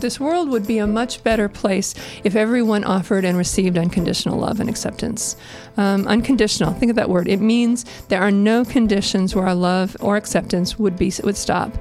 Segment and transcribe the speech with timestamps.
[0.00, 1.92] This world would be a much better place
[2.22, 5.34] if everyone offered and received unconditional love and acceptance.
[5.76, 7.26] Um, unconditional, think of that word.
[7.26, 11.74] It means there are no conditions where our love or acceptance would be would stop.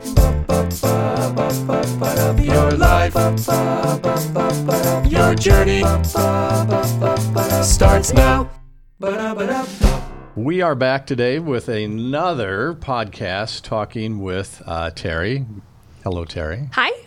[2.41, 3.13] Your life,
[5.07, 5.84] your journey
[7.63, 8.49] starts now.
[10.36, 15.45] We are back today with another podcast talking with uh, Terry.
[16.04, 16.70] Hello, Terry.
[16.71, 17.06] Hi.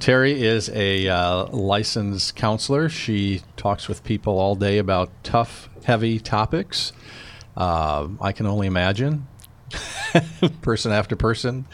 [0.00, 2.88] Terry is a uh, licensed counselor.
[2.88, 6.92] She talks with people all day about tough, heavy topics.
[7.56, 9.26] Uh, I can only imagine.
[10.62, 11.66] person after person,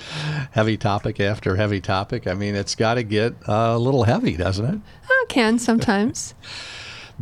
[0.53, 2.27] heavy topic after heavy topic.
[2.27, 4.81] I mean, it's got to get a little heavy, doesn't it?
[5.09, 6.35] I can sometimes.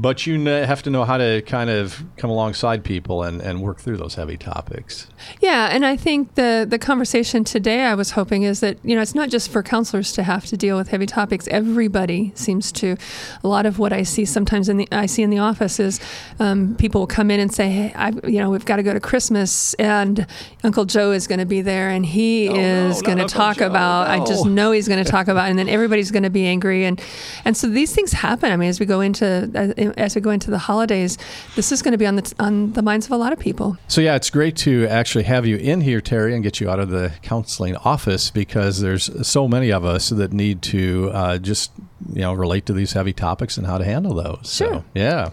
[0.00, 3.78] But you have to know how to kind of come alongside people and, and work
[3.80, 5.08] through those heavy topics.
[5.40, 9.02] Yeah, and I think the the conversation today I was hoping is that you know
[9.02, 11.46] it's not just for counselors to have to deal with heavy topics.
[11.48, 12.96] Everybody seems to.
[13.44, 16.00] A lot of what I see sometimes in the I see in the office is
[16.38, 18.94] um, people will come in and say, "Hey, I, you know, we've got to go
[18.94, 20.26] to Christmas, and
[20.64, 23.58] Uncle Joe is going to be there, and he Oh, is not going to talk
[23.58, 24.08] Joe, about.
[24.08, 26.86] I just know he's going to talk about, and then everybody's going to be angry,
[26.86, 26.98] and
[27.44, 28.50] and so these things happen.
[28.50, 31.18] I mean, as we go into uh, as we go into the holidays,
[31.56, 33.76] this is going to be on the on the minds of a lot of people.
[33.88, 36.80] So yeah, it's great to actually have you in here, Terry, and get you out
[36.80, 41.72] of the counseling office because there's so many of us that need to uh, just
[42.12, 44.54] you know relate to these heavy topics and how to handle those.
[44.54, 44.74] Sure.
[44.74, 45.30] So, yeah.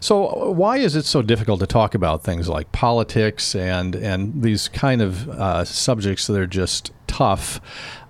[0.00, 4.68] So why is it so difficult to talk about things like politics and and these
[4.68, 7.60] kind of uh, subjects that are just tough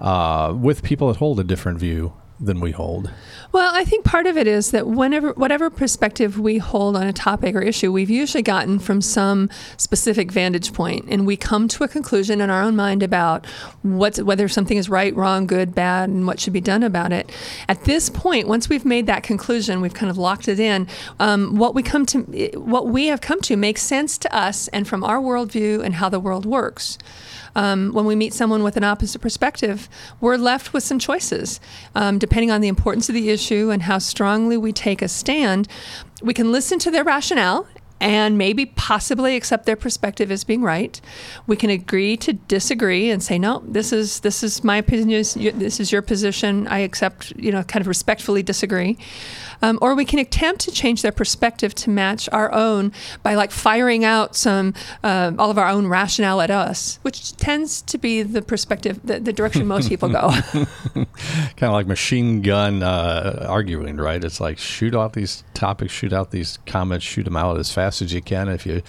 [0.00, 3.10] uh, with people that hold a different view than we hold?
[3.50, 7.14] Well, I think part of it is that whenever, whatever perspective we hold on a
[7.14, 11.84] topic or issue, we've usually gotten from some specific vantage point, and we come to
[11.84, 13.46] a conclusion in our own mind about
[13.80, 17.30] what's, whether something is right, wrong, good, bad, and what should be done about it.
[17.70, 20.86] At this point, once we've made that conclusion, we've kind of locked it in.
[21.18, 22.20] Um, what we come to,
[22.54, 26.10] what we have come to, makes sense to us and from our worldview and how
[26.10, 26.98] the world works
[27.58, 29.88] um, when we meet someone with an opposite perspective,
[30.20, 31.60] we're left with some choices.
[31.94, 35.68] Um, depending on the importance of the issue and how strongly we take a stand,
[36.22, 37.66] we can listen to their rationale
[38.00, 41.00] and maybe possibly accept their perspective as being right.
[41.46, 45.08] We can agree to disagree and say, no, this is this is my opinion.
[45.08, 46.68] This is your position.
[46.68, 48.98] I accept, you know, kind of respectfully disagree.
[49.60, 52.92] Um, or we can attempt to change their perspective to match our own
[53.24, 57.82] by like firing out some uh, all of our own rationale at us, which tends
[57.82, 60.30] to be the perspective, the, the direction most people go.
[60.94, 61.06] kind
[61.62, 64.22] of like machine gun uh, arguing, right?
[64.22, 67.87] It's like shoot out these topics, shoot out these comments, shoot them out as fast
[67.88, 68.48] as you can.
[68.48, 68.82] If you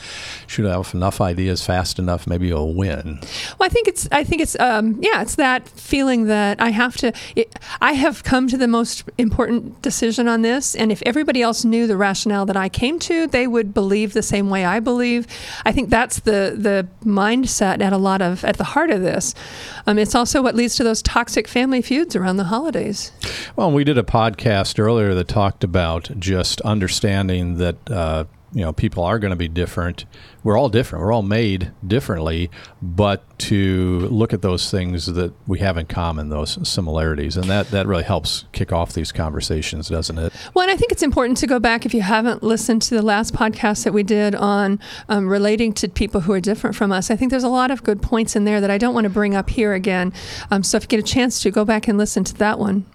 [0.48, 3.20] shoot off enough ideas fast enough, maybe you'll win.
[3.58, 6.98] Well, I think it's I think it's um, yeah, it's that feeling that I have
[6.98, 7.14] to.
[7.36, 11.64] It, I have come to the most important decision on this, and if everybody else
[11.64, 15.28] knew the rationale that I came to, they would believe the same way I believe.
[15.66, 19.34] I think that's the the mindset at a lot of at the heart of this.
[19.88, 23.12] Um, it's also what leads to those toxic family feuds around the holidays.
[23.56, 28.74] Well, we did a podcast earlier that talked about just understanding that uh, you know
[28.74, 30.06] people are going to be different.
[30.44, 31.04] We're all different.
[31.06, 32.50] We're all made differently,
[32.82, 37.72] but to look at those things that we have in common, those similarities, and that
[37.72, 40.34] that really helps kick off these conversations, doesn't it?
[40.54, 43.02] Well, and I think it's important to go back if you haven't listened to the
[43.02, 47.10] last podcast that we did on um, relating to people who are different from us.
[47.10, 49.10] I think there's a lot of good points in there that I don't want to
[49.10, 50.14] bring up here again.
[50.52, 52.86] Um, so if you get a chance to, go back and listen to that one.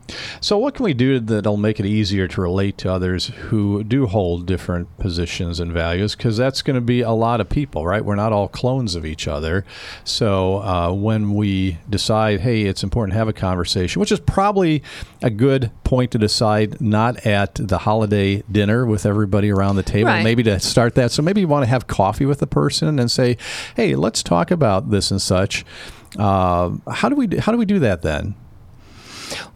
[0.41, 4.07] So, what can we do that'll make it easier to relate to others who do
[4.07, 6.15] hold different positions and values?
[6.15, 8.05] Because that's going to be a lot of people, right?
[8.05, 9.65] We're not all clones of each other.
[10.05, 14.83] So, uh, when we decide, hey, it's important to have a conversation, which is probably
[15.23, 20.11] a good point to decide not at the holiday dinner with everybody around the table,
[20.11, 20.25] Right.
[20.25, 21.11] maybe to start that.
[21.13, 23.37] So, maybe you want to have coffee with the person and say,
[23.77, 25.65] hey, let's talk about this and such.
[26.19, 28.35] Uh, how do we how do we do that then?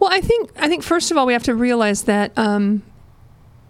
[0.01, 2.83] Well, I think I think first of all we have to realize that um,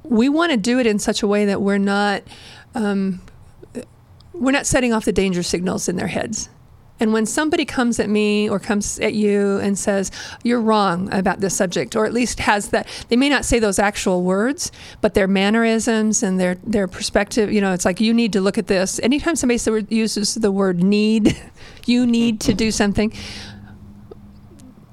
[0.04, 2.22] we want to do it in such a way that we're not
[2.74, 3.20] um,
[4.32, 6.48] we're not setting off the danger signals in their heads.
[7.00, 10.10] And when somebody comes at me or comes at you and says,
[10.42, 13.78] You're wrong about this subject, or at least has that, they may not say those
[13.78, 18.32] actual words, but their mannerisms and their, their perspective, you know, it's like, You need
[18.32, 18.98] to look at this.
[19.00, 21.40] Anytime somebody uses the word need,
[21.86, 23.12] you need to do something,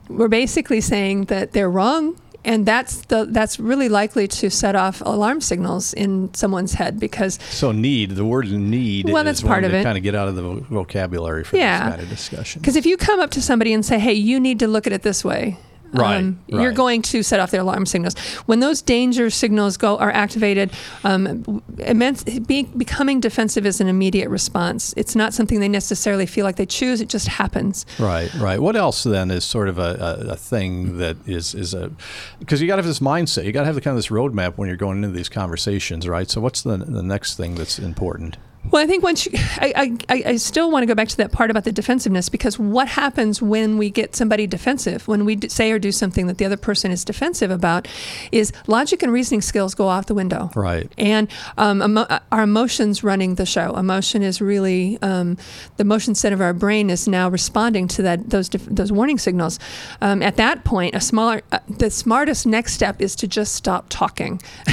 [0.07, 5.01] we're basically saying that they're wrong and that's the that's really likely to set off
[5.05, 9.09] alarm signals in someone's head because So need the word need.
[9.09, 9.83] Well, that's one part of to it.
[9.83, 11.79] Kind of get out of the vocabulary for Yeah.
[11.85, 12.61] this kind of discussion.
[12.61, 14.93] because if you come up to somebody and say hey you need to look at
[14.93, 15.57] it this way
[15.95, 18.17] Right, um, you're going to set off their alarm signals.
[18.45, 20.71] When those danger signals go are activated,
[21.03, 24.93] um, immense, be, becoming defensive is an immediate response.
[24.97, 27.01] It's not something they necessarily feel like they choose.
[27.01, 27.85] It just happens.
[27.99, 28.59] Right, right.
[28.59, 31.91] What else then is sort of a, a, a thing that is is a
[32.39, 33.45] because you got to have this mindset.
[33.45, 36.07] You got to have the kind of this roadmap when you're going into these conversations,
[36.07, 36.29] right?
[36.29, 38.37] So what's the the next thing that's important?
[38.71, 41.31] Well, I think once you, I, I, I still want to go back to that
[41.31, 45.71] part about the defensiveness because what happens when we get somebody defensive, when we say
[45.71, 47.87] or do something that the other person is defensive about,
[48.31, 50.51] is logic and reasoning skills go out the window.
[50.55, 50.91] Right.
[50.97, 53.75] And um, emo- our emotions running the show.
[53.75, 55.37] Emotion is really um,
[55.77, 59.17] the motion set of our brain is now responding to that those def- those warning
[59.17, 59.59] signals.
[60.01, 63.87] Um, at that point, a smaller uh, the smartest next step is to just stop
[63.89, 64.41] talking,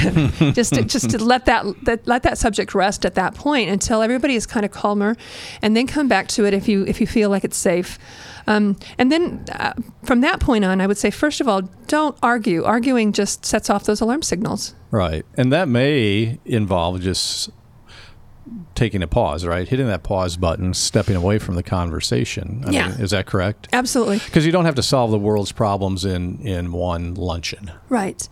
[0.53, 4.01] just to, just to let that, that let that subject rest at that point until
[4.01, 5.15] everybody is kind of calmer,
[5.61, 7.99] and then come back to it if you if you feel like it's safe.
[8.47, 12.17] Um, and then uh, from that point on, I would say first of all, don't
[12.21, 12.63] argue.
[12.63, 14.73] Arguing just sets off those alarm signals.
[14.91, 15.25] Right.
[15.35, 17.49] And that may involve just
[18.75, 19.67] taking a pause, right?
[19.67, 22.63] Hitting that pause button, stepping away from the conversation.
[22.67, 22.89] I Yeah.
[22.89, 23.69] Mean, is that correct?
[23.71, 24.19] Absolutely.
[24.19, 27.71] Because you don't have to solve the world's problems in, in one luncheon.
[27.87, 28.27] Right.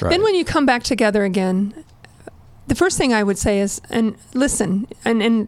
[0.00, 0.10] Right.
[0.10, 1.84] Then when you come back together again,
[2.72, 5.46] the first thing I would say is, and listen, and, and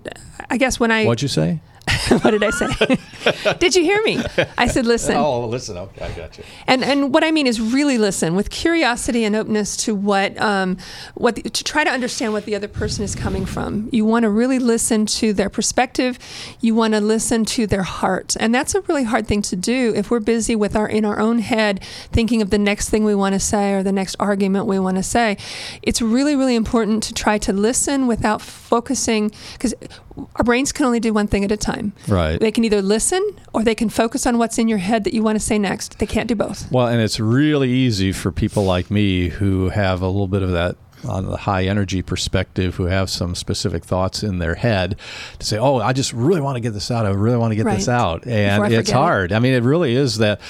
[0.50, 1.61] I guess when I, What'd you say?
[2.08, 3.54] what did I say?
[3.58, 4.22] did you hear me?
[4.56, 5.16] I said, listen.
[5.16, 5.76] Oh, listen.
[5.76, 6.44] Okay, I got you.
[6.66, 10.78] And and what I mean is really listen with curiosity and openness to what um,
[11.14, 13.88] what the, to try to understand what the other person is coming from.
[13.92, 16.19] You want to really listen to their perspective.
[16.60, 19.92] You want to listen to their heart, and that's a really hard thing to do
[19.94, 21.82] if we're busy with our in our own head
[22.12, 24.96] thinking of the next thing we want to say or the next argument we want
[24.96, 25.36] to say.
[25.82, 29.75] It's really really important to try to listen without focusing because
[30.16, 31.93] our brains can only do one thing at a time.
[32.06, 32.38] Right.
[32.38, 33.22] They can either listen
[33.52, 35.99] or they can focus on what's in your head that you want to say next.
[35.99, 36.70] They can't do both.
[36.70, 40.52] Well, and it's really easy for people like me who have a little bit of
[40.52, 40.76] that
[41.06, 44.96] on the high energy perspective, who have some specific thoughts in their head,
[45.38, 47.05] to say, "Oh, I just really want to get this out.
[47.05, 48.93] I really want to get this out," and it's forget it.
[48.93, 49.32] hard.
[49.32, 50.40] I mean, it really is that.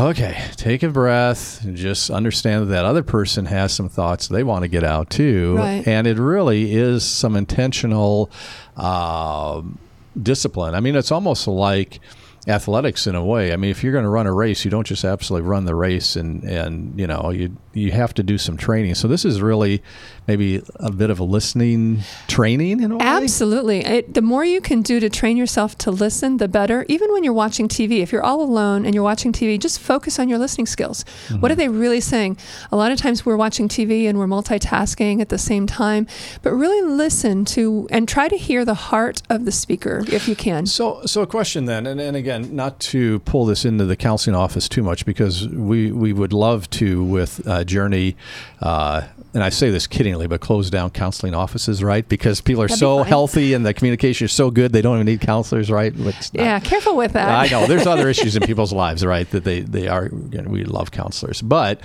[0.00, 4.44] Okay, take a breath and just understand that that other person has some thoughts they
[4.44, 5.56] want to get out too.
[5.56, 5.86] Right.
[5.86, 8.30] And it really is some intentional
[8.76, 9.78] um
[10.20, 10.74] discipline.
[10.74, 12.00] I mean, it's almost like
[12.46, 13.52] athletics in a way.
[13.52, 15.74] I mean, if you're going to run a race, you don't just absolutely run the
[15.74, 18.94] race, and and you know you you have to do some training.
[18.94, 19.82] So this is really
[20.26, 23.04] maybe a bit of a listening training in a way.
[23.04, 23.78] Absolutely.
[23.84, 26.84] It, the more you can do to train yourself to listen, the better.
[26.88, 30.18] Even when you're watching TV, if you're all alone and you're watching TV, just focus
[30.18, 31.04] on your listening skills.
[31.40, 32.36] What are they really saying?
[32.70, 36.06] A lot of times we're watching TV and we're multitasking at the same time,
[36.42, 40.36] but really listen to and try to hear the heart of the speaker if you
[40.36, 40.66] can.
[40.66, 44.36] So, so a question then, and, and again, not to pull this into the counseling
[44.36, 48.16] office too much, because we, we would love to with uh, Journey,
[48.60, 49.02] uh,
[49.34, 52.08] and I say this kiddingly, but close down counseling offices, right?
[52.08, 55.06] Because people are That'd so healthy and the communication is so good, they don't even
[55.06, 55.94] need counselors, right?
[55.96, 57.28] Not- Yeah, careful with that.
[57.28, 59.30] I know there's other issues in people's lives, right?
[59.30, 60.06] That they they are.
[60.32, 61.80] You know, we love counselors, but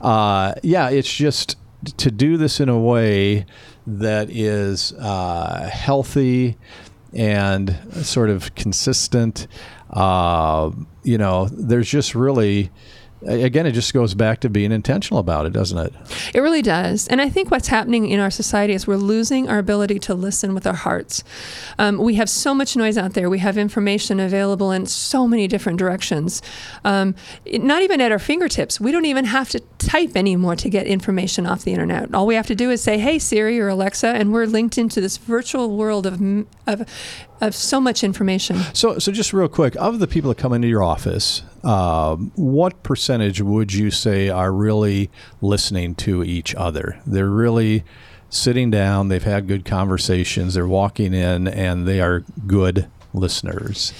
[0.00, 1.56] uh, yeah, it's just
[1.98, 3.44] to do this in a way
[3.86, 6.56] that is uh, healthy
[7.12, 9.46] and sort of consistent.
[9.90, 10.70] Uh,
[11.02, 12.70] you know, there's just really.
[13.26, 15.92] Again, it just goes back to being intentional about it, doesn't it?
[16.34, 17.08] It really does.
[17.08, 20.54] And I think what's happening in our society is we're losing our ability to listen
[20.54, 21.24] with our hearts.
[21.78, 23.30] Um, we have so much noise out there.
[23.30, 26.42] We have information available in so many different directions.
[26.84, 27.14] Um,
[27.46, 28.80] not even at our fingertips.
[28.80, 32.14] We don't even have to type anymore to get information off the internet.
[32.14, 35.00] All we have to do is say, hey, Siri or Alexa, and we're linked into
[35.00, 36.20] this virtual world of,
[36.66, 36.88] of,
[37.40, 38.56] of so much information.
[38.72, 42.82] So, so just real quick, of the people that come into your office, um, what
[42.82, 45.10] percentage would you say are really
[45.40, 47.00] listening to each other?
[47.06, 47.84] They're really
[48.30, 49.08] sitting down.
[49.08, 50.54] They've had good conversations.
[50.54, 53.92] They're walking in, and they are good listeners.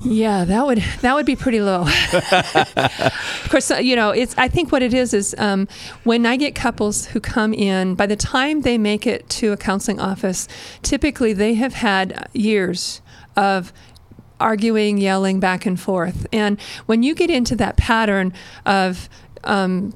[0.00, 1.82] Yeah, that would that would be pretty low.
[2.12, 4.34] of course, uh, you know, it's.
[4.36, 5.68] I think what it is is um,
[6.04, 9.56] when I get couples who come in, by the time they make it to a
[9.56, 10.48] counseling office,
[10.82, 13.00] typically they have had years
[13.36, 13.72] of
[14.38, 18.34] arguing, yelling back and forth, and when you get into that pattern
[18.66, 19.08] of
[19.44, 19.94] um,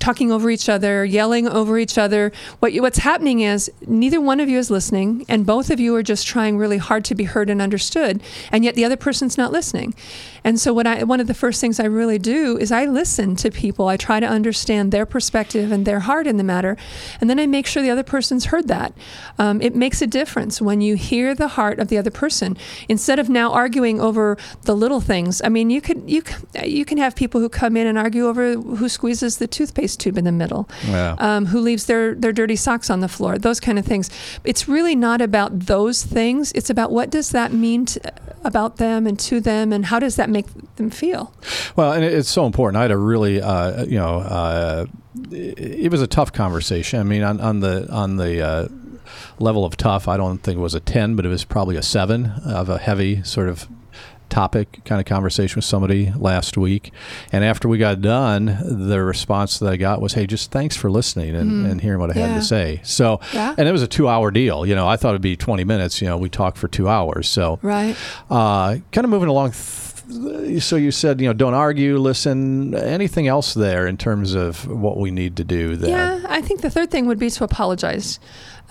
[0.00, 2.32] talking over each other, yelling over each other.
[2.60, 5.94] What you, what's happening is neither one of you is listening, and both of you
[5.96, 9.38] are just trying really hard to be heard and understood, and yet the other person's
[9.38, 9.94] not listening.
[10.44, 13.36] And so, what I one of the first things I really do is I listen
[13.36, 13.88] to people.
[13.88, 16.76] I try to understand their perspective and their heart in the matter,
[17.20, 18.92] and then I make sure the other person's heard that.
[19.38, 22.56] Um, it makes a difference when you hear the heart of the other person
[22.88, 25.40] instead of now arguing over the little things.
[25.44, 26.22] I mean, you could you
[26.64, 30.18] you can have people who come in and argue over who squeezes the toothpaste tube
[30.18, 31.14] in the middle, Yeah.
[31.18, 34.10] um, who leaves their their dirty socks on the floor, those kind of things.
[34.44, 36.52] It's really not about those things.
[36.52, 38.00] It's about what does that mean to,
[38.44, 40.46] about them and to them, and how does that make
[40.76, 41.32] them feel.
[41.76, 42.78] Well, and it's so important.
[42.78, 44.86] I had a really, uh, you know, uh,
[45.30, 47.00] it it was a tough conversation.
[47.00, 48.68] I mean, on, on the on the uh,
[49.38, 51.82] level of tough, I don't think it was a ten, but it was probably a
[51.82, 53.66] seven of a heavy sort of
[54.32, 56.90] topic kind of conversation with somebody last week.
[57.32, 60.90] And after we got done, the response that I got was, "Hey, just thanks for
[60.90, 62.38] listening and, and hearing what I had Mm-hmm.
[62.38, 63.54] To say." So, Yeah.
[63.58, 64.64] and it was a two-hour deal.
[64.66, 66.00] You know, I thought it'd be twenty minutes.
[66.00, 67.28] You know, we talked for two hours.
[67.28, 67.94] So, Right.
[68.30, 69.52] uh, kind of moving along.
[69.52, 72.74] Th- so you said, you know, don't argue, listen.
[72.74, 75.76] Anything else there in terms of what we need to do?
[75.76, 78.18] That Yeah, I think the third thing would be to apologize.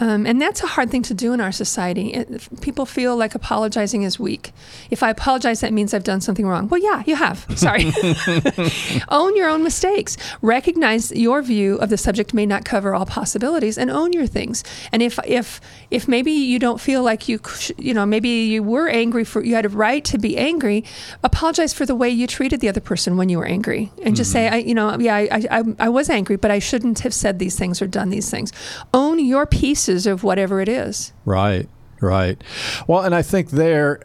[0.01, 2.13] Um, and that's a hard thing to do in our society.
[2.15, 4.51] It, people feel like apologizing is weak.
[4.89, 6.67] If I apologize, that means I've done something wrong.
[6.69, 7.45] Well, yeah, you have.
[7.55, 7.85] Sorry.
[9.09, 10.17] own your own mistakes.
[10.41, 14.63] Recognize your view of the subject may not cover all possibilities, and own your things.
[14.91, 17.39] And if if if maybe you don't feel like you
[17.77, 20.83] you know maybe you were angry for you had a right to be angry,
[21.23, 24.31] apologize for the way you treated the other person when you were angry, and just
[24.31, 27.13] say I you know yeah I, I I I was angry, but I shouldn't have
[27.13, 28.51] said these things or done these things.
[28.95, 31.13] Own your pieces of whatever it is.
[31.25, 31.67] Right,
[31.99, 32.41] right.
[32.87, 34.01] Well, and I think there,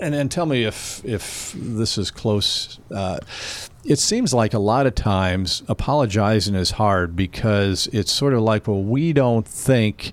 [0.00, 2.78] and and tell me if if this is close.
[2.94, 3.18] Uh,
[3.84, 8.66] it seems like a lot of times apologizing is hard because it's sort of like,
[8.68, 10.12] well, we don't think.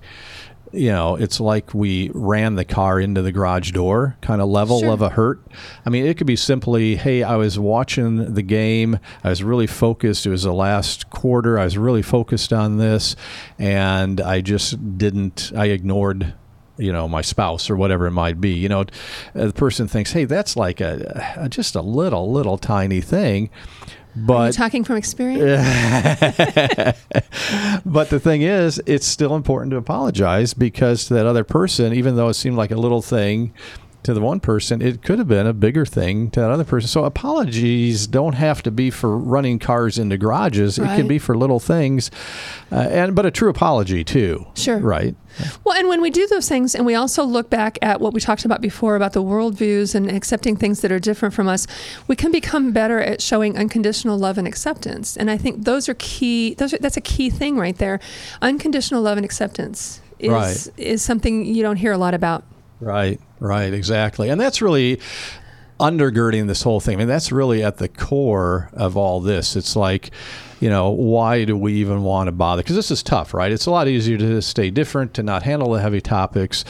[0.72, 4.80] You know, it's like we ran the car into the garage door kind of level
[4.80, 4.90] Sure.
[4.92, 5.40] of a hurt.
[5.86, 8.98] I mean, it could be simply, hey, I was watching the game.
[9.24, 10.26] I was really focused.
[10.26, 11.58] It was the last quarter.
[11.58, 13.16] I was really focused on this.
[13.58, 16.34] And I just didn't, I ignored,
[16.78, 18.50] you know, my spouse or whatever it might be.
[18.54, 18.84] You know,
[19.34, 23.50] the person thinks, hey, that's like a, a just a little, little tiny thing.
[24.16, 25.42] But talking from experience?
[27.84, 32.16] but the thing is, it's still important to apologize because to that other person, even
[32.16, 33.52] though it seemed like a little thing
[34.06, 36.88] to the one person, it could have been a bigger thing to that other person.
[36.88, 40.78] So apologies don't have to be for running cars into garages.
[40.78, 42.10] It can be for little things,
[42.72, 44.46] uh, and but a true apology too.
[44.54, 44.78] Sure.
[44.78, 45.14] Right.
[45.64, 48.20] Well, and when we do those things, and we also look back at what we
[48.20, 51.66] talked about before about the worldviews and accepting things that are different from us,
[52.08, 55.14] we can become better at showing unconditional love and acceptance.
[55.16, 56.54] And I think those are key.
[56.54, 58.00] Those are, that's a key thing right there.
[58.40, 60.68] Unconditional love and acceptance is Right.
[60.78, 62.44] is something you don't hear a lot about.
[62.80, 64.28] Right, right, exactly.
[64.28, 65.00] And that's really
[65.80, 66.94] undergirding this whole thing.
[66.94, 69.56] I mean, that's really at the core of all this.
[69.56, 70.10] It's like,
[70.60, 72.62] you know, why do we even want to bother?
[72.62, 73.52] Because this is tough, right?
[73.52, 76.64] It's a lot easier to stay different, to not handle the heavy topics.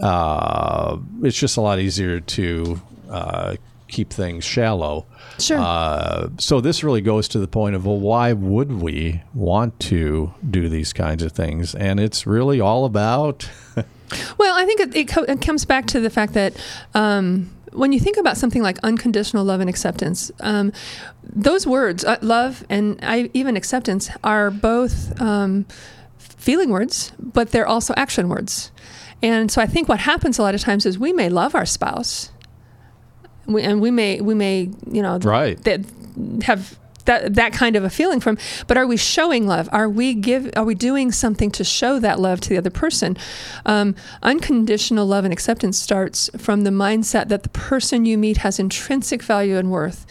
[0.00, 5.06] Uh, it's just a lot easier to uh, keep things shallow.
[5.38, 5.58] Sure.
[5.58, 10.34] Uh, so this really goes to the point of, well, why would we want to
[10.48, 11.74] do these kinds of things?
[11.74, 13.48] And it's really all about.
[14.38, 16.54] Well, I think it, it, co- it comes back to the fact that
[16.94, 20.72] um, when you think about something like unconditional love and acceptance, um,
[21.22, 25.66] those words, uh, love and I, even acceptance, are both um,
[26.18, 28.70] feeling words, but they're also action words.
[29.22, 31.66] And so I think what happens a lot of times is we may love our
[31.66, 32.30] spouse,
[33.46, 35.62] we, and we may we may you know Right.
[35.64, 35.80] that
[36.44, 39.68] have that that kind of a feeling from but are we showing love?
[39.72, 43.16] Are we give are we doing something to show that love to the other person?
[43.66, 48.58] Um, unconditional love and acceptance starts from the mindset that the person you meet has
[48.58, 50.06] intrinsic value and worth.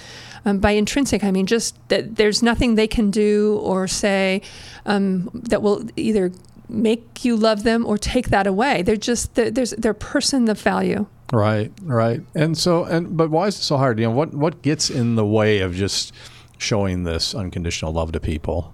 [0.46, 4.42] Um, by intrinsic i mean just that there's nothing they can do or say
[4.86, 6.32] um, that will either
[6.70, 8.82] make you love them or take that away.
[8.82, 11.06] They're just there's they're person of value.
[11.34, 12.22] Right, right.
[12.36, 14.00] And so and but why is it so hard?
[14.00, 16.14] You know, what what gets in the way of just
[16.58, 18.74] showing this unconditional love to people?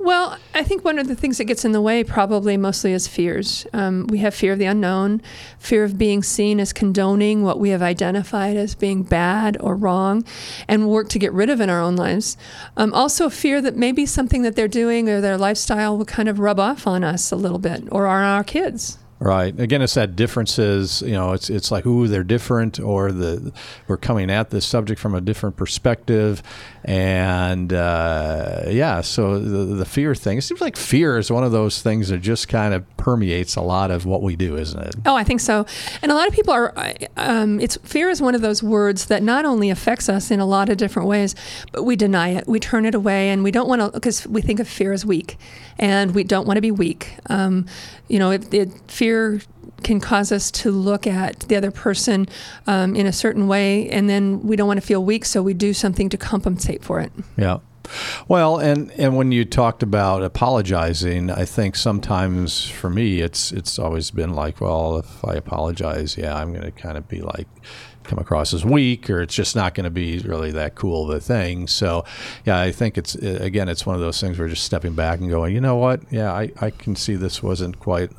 [0.00, 3.08] Well, I think one of the things that gets in the way probably mostly is
[3.08, 3.66] fears.
[3.72, 5.20] Um, we have fear of the unknown,
[5.58, 10.24] fear of being seen as condoning what we have identified as being bad or wrong,
[10.68, 12.36] and work to get rid of in our own lives.
[12.76, 16.38] Um, also, fear that maybe something that they're doing or their lifestyle will kind of
[16.38, 18.98] rub off on us a little bit or on our kids.
[19.20, 19.58] Right.
[19.58, 21.02] Again, it's that differences.
[21.02, 23.52] You know, it's it's like, ooh, they're different, or the
[23.88, 26.40] we're coming at this subject from a different perspective,
[26.84, 29.00] and uh, yeah.
[29.00, 30.38] So the the fear thing.
[30.38, 33.60] It seems like fear is one of those things that just kind of permeates a
[33.60, 34.94] lot of what we do, isn't it?
[35.04, 35.66] Oh, I think so.
[36.00, 36.72] And a lot of people are.
[37.16, 40.46] Um, it's fear is one of those words that not only affects us in a
[40.46, 41.34] lot of different ways,
[41.72, 42.46] but we deny it.
[42.46, 45.04] We turn it away, and we don't want to because we think of fear as
[45.04, 45.38] weak,
[45.76, 47.16] and we don't want to be weak.
[47.26, 47.66] Um,
[48.06, 49.07] you know, it, it fear
[49.82, 52.26] can cause us to look at the other person
[52.66, 55.54] um, in a certain way, and then we don't want to feel weak, so we
[55.54, 57.12] do something to compensate for it.
[57.36, 57.58] Yeah.
[58.26, 63.78] Well, and and when you talked about apologizing, I think sometimes for me, it's it's
[63.78, 67.48] always been like, well, if I apologize, yeah, I'm going to kind of be like
[68.04, 71.16] come across as weak or it's just not going to be really that cool of
[71.16, 71.66] a thing.
[71.66, 72.04] So,
[72.44, 75.30] yeah, I think it's again, it's one of those things where just stepping back and
[75.30, 76.00] going, you know what?
[76.10, 78.10] Yeah, I, I can see this wasn't quite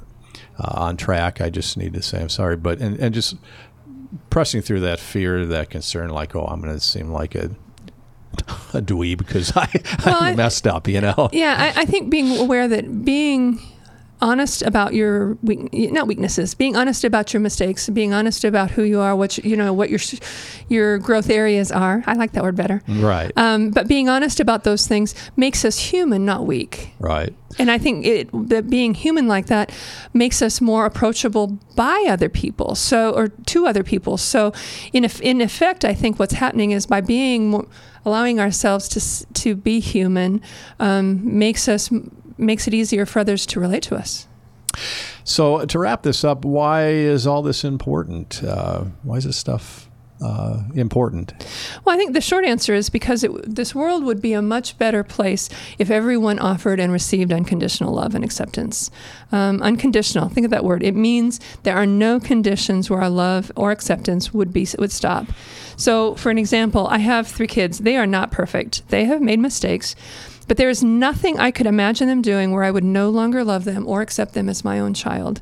[0.58, 1.42] uh, on track.
[1.42, 3.36] I just need to say I'm sorry, but and, and just
[4.30, 7.46] pressing through that fear, that concern, like, oh, I'm going to seem like a
[8.74, 9.70] a dweeb because I,
[10.06, 11.30] well, I messed up, you know.
[11.32, 13.60] Yeah, I, I think being aware that being
[14.22, 18.84] honest about your weak, not weaknesses, being honest about your mistakes, being honest about who
[18.84, 20.00] you are, what you, you know, what your
[20.68, 22.04] your growth areas are.
[22.06, 22.82] I like that word better.
[22.88, 23.32] Right.
[23.36, 26.94] Um, but being honest about those things makes us human, not weak.
[27.00, 27.34] Right.
[27.58, 29.72] And I think it, that being human like that
[30.14, 34.18] makes us more approachable by other people, so or to other people.
[34.18, 34.54] So,
[34.94, 37.68] in in effect, I think what's happening is by being more,
[38.06, 40.42] allowing ourselves to to be human
[40.80, 41.90] um, makes us
[42.40, 44.28] makes it easier for others to relate to us.
[45.24, 48.44] So, to wrap this up, why is all this important?
[48.44, 49.89] Uh, why is this stuff
[50.22, 51.34] uh, important?
[51.84, 54.78] Well, I think the short answer is because it, this world would be a much
[54.78, 58.92] better place if everyone offered and received unconditional love and acceptance.
[59.32, 60.84] Um, unconditional, think of that word.
[60.84, 65.28] It means there are no conditions where our love or acceptance would be would stop.
[65.78, 67.80] So, for an example, I have three kids.
[67.80, 68.88] They are not perfect.
[68.90, 69.96] They have made mistakes.
[70.50, 73.66] But there is nothing I could imagine them doing where I would no longer love
[73.66, 75.42] them or accept them as my own child.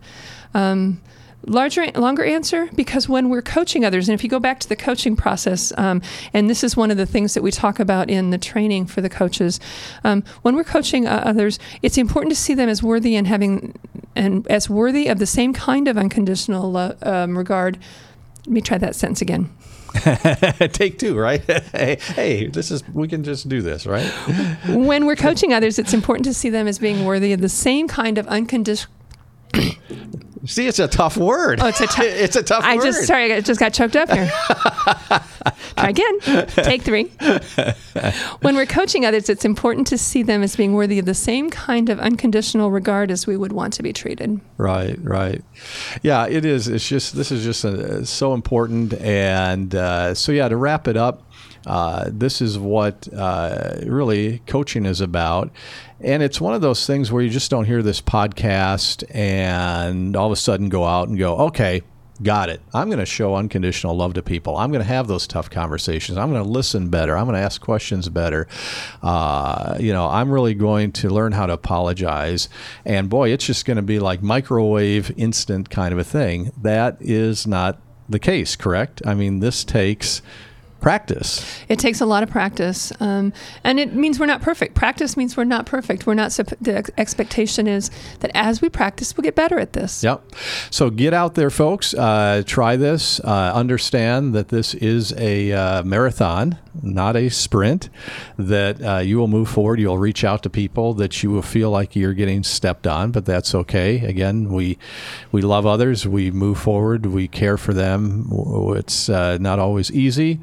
[0.53, 1.01] Um,
[1.47, 4.75] larger longer answer because when we're coaching others and if you go back to the
[4.75, 6.01] coaching process um,
[6.33, 9.01] and this is one of the things that we talk about in the training for
[9.01, 9.59] the coaches
[10.03, 13.73] um, when we're coaching uh, others it's important to see them as worthy and having
[14.15, 17.77] and as worthy of the same kind of unconditional lo- um, regard
[18.45, 19.49] let me try that sentence again
[20.73, 21.41] Take two, right?
[21.71, 24.05] hey, hey, this is we can just do this, right?
[24.67, 27.87] when we're coaching others, it's important to see them as being worthy of the same
[27.87, 28.93] kind of unconditional
[30.47, 31.59] See, it's a tough word.
[31.61, 32.69] Oh, it's a, t- it's a tough word.
[32.69, 32.83] I word.
[32.83, 34.29] just sorry, I just got choked up here.
[35.77, 36.19] Try again.
[36.47, 37.11] Take three.
[38.41, 41.49] when we're coaching others, it's important to see them as being worthy of the same
[41.49, 44.39] kind of unconditional regard as we would want to be treated.
[44.57, 45.43] Right, right.
[46.01, 46.67] Yeah, it is.
[46.67, 50.47] It's just this is just a, so important, and uh, so yeah.
[50.47, 51.26] To wrap it up,
[51.67, 55.51] uh, this is what uh, really coaching is about.
[55.99, 60.27] And it's one of those things where you just don't hear this podcast and all
[60.27, 61.81] of a sudden go out and go, okay,
[62.23, 62.61] got it.
[62.73, 64.57] I'm going to show unconditional love to people.
[64.57, 66.17] I'm going to have those tough conversations.
[66.17, 67.17] I'm going to listen better.
[67.17, 68.47] I'm going to ask questions better.
[69.03, 72.47] Uh, you know, I'm really going to learn how to apologize.
[72.85, 76.51] And boy, it's just going to be like microwave instant kind of a thing.
[76.61, 79.01] That is not the case, correct?
[79.05, 80.21] I mean, this takes
[80.79, 81.45] practice.
[81.67, 84.75] It takes a lot of practice, um, and it means we're not perfect.
[84.75, 86.05] Practice means we're not perfect.
[86.05, 86.31] We're not.
[86.31, 90.03] The expectation is that as we practice, we'll get better at this.
[90.03, 90.23] Yep.
[90.69, 91.93] So get out there, folks.
[91.93, 93.19] Uh, try this.
[93.19, 97.89] Uh, understand that this is a uh, marathon, not a sprint.
[98.37, 99.79] That uh, you will move forward.
[99.79, 103.25] You'll reach out to people that you will feel like you're getting stepped on, but
[103.25, 103.99] that's okay.
[104.05, 104.77] Again, we
[105.31, 106.07] we love others.
[106.07, 107.07] We move forward.
[107.07, 108.29] We care for them.
[108.75, 110.39] It's uh, not always easy.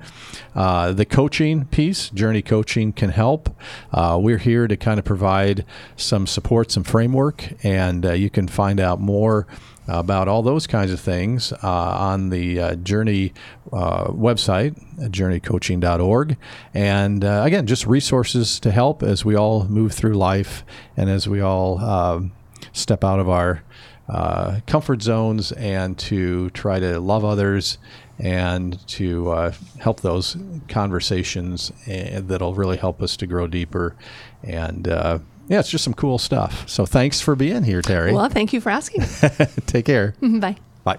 [0.54, 3.54] Uh, the coaching piece, Journey Coaching, can help.
[3.92, 5.64] Uh, we're here to kind of provide
[5.96, 9.46] some support, some framework, and uh, you can find out more
[9.87, 13.34] about all those kinds of things uh, on the uh, Journey
[13.72, 16.37] uh, website, journeycoaching.org.
[16.72, 20.64] And again, just resources to help as we all move through life
[20.96, 22.32] and as we all um,
[22.72, 23.62] step out of our
[24.08, 27.78] uh, comfort zones and to try to love others
[28.18, 30.37] and to uh, help those
[30.68, 33.94] conversations uh, that'll really help us to grow deeper.
[34.42, 36.68] And uh, yeah, it's just some cool stuff.
[36.68, 38.12] So thanks for being here, Terry.
[38.12, 39.03] Well, thank you for asking.
[39.66, 40.14] Take care.
[40.22, 40.57] Bye.
[40.85, 40.98] Bye.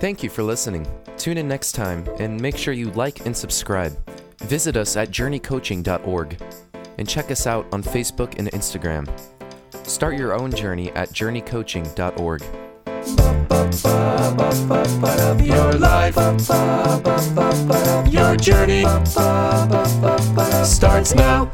[0.00, 0.86] Thank you for listening.
[1.16, 3.96] Tune in next time and make sure you like and subscribe.
[4.40, 6.42] Visit us at journeycoaching.org
[6.98, 9.08] and check us out on Facebook and Instagram.
[9.86, 12.65] Start your own journey at journeycoaching.org.
[15.40, 16.16] Your life,
[18.12, 18.84] your journey
[20.64, 21.50] starts now.